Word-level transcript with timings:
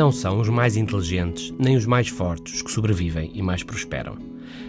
Não 0.00 0.10
são 0.10 0.40
os 0.40 0.48
mais 0.48 0.78
inteligentes 0.78 1.52
nem 1.58 1.76
os 1.76 1.84
mais 1.84 2.08
fortes 2.08 2.62
que 2.62 2.72
sobrevivem 2.72 3.30
e 3.34 3.42
mais 3.42 3.62
prosperam. 3.62 4.16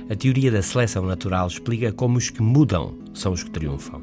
A 0.10 0.14
teoria 0.14 0.52
da 0.52 0.62
seleção 0.62 1.06
natural 1.06 1.48
explica 1.48 1.90
como 1.94 2.18
os 2.18 2.30
que 2.30 2.42
mudam 2.42 2.96
são 3.14 3.32
os 3.32 3.42
que 3.42 3.50
triunfam. 3.50 4.02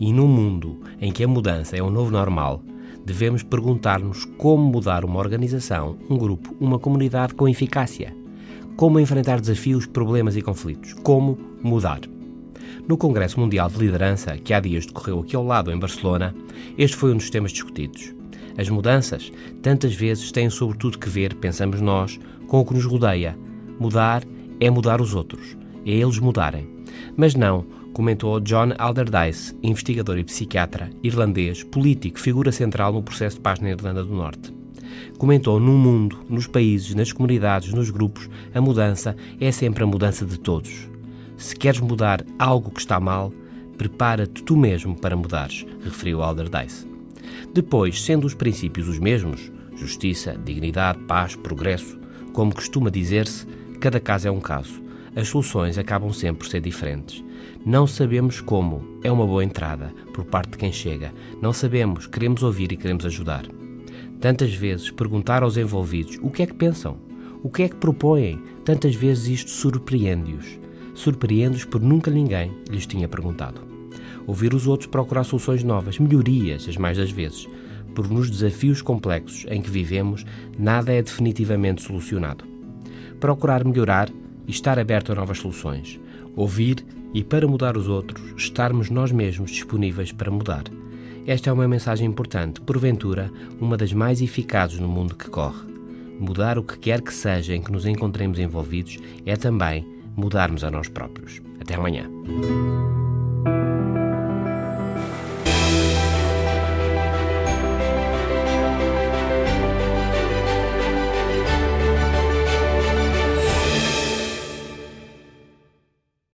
E 0.00 0.10
num 0.10 0.26
mundo 0.26 0.80
em 0.98 1.12
que 1.12 1.22
a 1.22 1.28
mudança 1.28 1.76
é 1.76 1.82
o 1.82 1.90
novo 1.90 2.10
normal, 2.10 2.62
devemos 3.04 3.42
perguntar-nos 3.42 4.24
como 4.38 4.64
mudar 4.64 5.04
uma 5.04 5.18
organização, 5.18 5.98
um 6.08 6.16
grupo, 6.16 6.56
uma 6.58 6.78
comunidade 6.78 7.34
com 7.34 7.46
eficácia. 7.46 8.16
Como 8.74 8.98
enfrentar 8.98 9.42
desafios, 9.42 9.84
problemas 9.84 10.34
e 10.34 10.40
conflitos. 10.40 10.94
Como 10.94 11.38
mudar. 11.62 12.00
No 12.88 12.96
Congresso 12.96 13.38
Mundial 13.38 13.68
de 13.68 13.78
Liderança, 13.80 14.38
que 14.38 14.54
há 14.54 14.60
dias 14.60 14.86
decorreu 14.86 15.20
aqui 15.20 15.36
ao 15.36 15.44
lado 15.44 15.70
em 15.70 15.78
Barcelona, 15.78 16.34
este 16.78 16.96
foi 16.96 17.12
um 17.12 17.18
dos 17.18 17.28
temas 17.28 17.52
discutidos. 17.52 18.14
As 18.56 18.68
mudanças, 18.68 19.32
tantas 19.62 19.94
vezes, 19.94 20.30
têm 20.30 20.48
sobretudo 20.48 20.98
que 20.98 21.08
ver, 21.08 21.34
pensamos 21.34 21.80
nós, 21.80 22.18
com 22.46 22.60
o 22.60 22.64
que 22.64 22.74
nos 22.74 22.84
rodeia. 22.84 23.36
Mudar 23.78 24.22
é 24.60 24.70
mudar 24.70 25.00
os 25.00 25.14
outros, 25.14 25.56
é 25.84 25.90
eles 25.90 26.18
mudarem. 26.18 26.68
Mas 27.16 27.34
não, 27.34 27.66
comentou 27.92 28.40
John 28.40 28.72
Alderdice, 28.78 29.56
investigador 29.62 30.18
e 30.18 30.24
psiquiatra 30.24 30.90
irlandês, 31.02 31.62
político, 31.62 32.20
figura 32.20 32.52
central 32.52 32.92
no 32.92 33.02
processo 33.02 33.36
de 33.36 33.42
paz 33.42 33.60
na 33.60 33.70
Irlanda 33.70 34.04
do 34.04 34.14
Norte. 34.14 34.54
Comentou: 35.18 35.58
no 35.58 35.72
mundo, 35.72 36.18
nos 36.28 36.46
países, 36.46 36.94
nas 36.94 37.12
comunidades, 37.12 37.72
nos 37.72 37.90
grupos, 37.90 38.28
a 38.54 38.60
mudança 38.60 39.16
é 39.40 39.50
sempre 39.50 39.82
a 39.82 39.86
mudança 39.86 40.24
de 40.24 40.38
todos. 40.38 40.88
Se 41.36 41.56
queres 41.56 41.80
mudar 41.80 42.24
algo 42.38 42.70
que 42.70 42.80
está 42.80 43.00
mal, 43.00 43.32
prepara-te 43.76 44.42
tu 44.42 44.56
mesmo 44.56 44.94
para 44.94 45.16
mudares, 45.16 45.66
referiu 45.82 46.22
Alderdice. 46.22 46.93
Depois, 47.54 48.02
sendo 48.02 48.26
os 48.26 48.34
princípios 48.34 48.88
os 48.88 48.98
mesmos, 48.98 49.52
justiça, 49.76 50.36
dignidade, 50.44 50.98
paz, 51.04 51.36
progresso, 51.36 51.96
como 52.32 52.52
costuma 52.52 52.90
dizer-se, 52.90 53.46
cada 53.78 54.00
caso 54.00 54.26
é 54.26 54.30
um 54.32 54.40
caso. 54.40 54.82
As 55.14 55.28
soluções 55.28 55.78
acabam 55.78 56.12
sempre 56.12 56.38
por 56.38 56.48
ser 56.48 56.60
diferentes. 56.60 57.22
Não 57.64 57.86
sabemos 57.86 58.40
como, 58.40 58.98
é 59.04 59.12
uma 59.12 59.24
boa 59.24 59.44
entrada 59.44 59.94
por 60.12 60.24
parte 60.24 60.50
de 60.50 60.58
quem 60.58 60.72
chega. 60.72 61.14
Não 61.40 61.52
sabemos, 61.52 62.08
queremos 62.08 62.42
ouvir 62.42 62.72
e 62.72 62.76
queremos 62.76 63.06
ajudar. 63.06 63.46
Tantas 64.20 64.52
vezes 64.52 64.90
perguntar 64.90 65.44
aos 65.44 65.56
envolvidos 65.56 66.18
o 66.22 66.30
que 66.30 66.42
é 66.42 66.46
que 66.46 66.54
pensam, 66.54 66.96
o 67.40 67.48
que 67.48 67.62
é 67.62 67.68
que 67.68 67.76
propõem, 67.76 68.42
tantas 68.64 68.96
vezes 68.96 69.28
isto 69.28 69.50
surpreende-os. 69.52 70.58
Surpreende-os 70.92 71.64
por 71.64 71.80
nunca 71.80 72.10
ninguém 72.10 72.50
lhes 72.68 72.84
tinha 72.84 73.06
perguntado. 73.06 73.73
Ouvir 74.26 74.54
os 74.54 74.66
outros 74.66 74.88
procurar 74.88 75.24
soluções 75.24 75.62
novas, 75.62 75.98
melhorias, 75.98 76.68
as 76.68 76.76
mais 76.76 76.96
das 76.96 77.10
vezes, 77.10 77.46
por 77.94 78.08
nos 78.10 78.30
desafios 78.30 78.82
complexos 78.82 79.46
em 79.48 79.62
que 79.62 79.70
vivemos, 79.70 80.24
nada 80.58 80.92
é 80.92 81.02
definitivamente 81.02 81.82
solucionado. 81.82 82.44
Procurar 83.20 83.64
melhorar 83.64 84.10
e 84.46 84.50
estar 84.50 84.78
aberto 84.78 85.12
a 85.12 85.14
novas 85.14 85.38
soluções. 85.38 86.00
Ouvir 86.34 86.84
e, 87.12 87.22
para 87.22 87.46
mudar 87.46 87.76
os 87.76 87.88
outros, 87.88 88.22
estarmos 88.36 88.90
nós 88.90 89.12
mesmos 89.12 89.50
disponíveis 89.50 90.10
para 90.10 90.30
mudar. 90.30 90.64
Esta 91.26 91.48
é 91.48 91.52
uma 91.52 91.68
mensagem 91.68 92.06
importante, 92.06 92.60
porventura, 92.60 93.30
uma 93.60 93.76
das 93.76 93.92
mais 93.92 94.20
eficazes 94.20 94.78
no 94.78 94.88
mundo 94.88 95.14
que 95.14 95.30
corre. 95.30 95.72
Mudar 96.18 96.58
o 96.58 96.62
que 96.62 96.78
quer 96.78 97.00
que 97.00 97.14
seja 97.14 97.54
em 97.54 97.62
que 97.62 97.72
nos 97.72 97.86
encontremos 97.86 98.38
envolvidos 98.38 98.98
é 99.24 99.36
também 99.36 99.86
mudarmos 100.16 100.62
a 100.64 100.70
nós 100.70 100.88
próprios. 100.88 101.40
Até 101.60 101.74
amanhã. 101.74 102.08